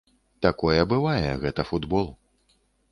[0.45, 2.13] Такое бывае, гэта футбол.